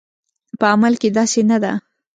[0.59, 1.73] په عمل کې داسې نه ده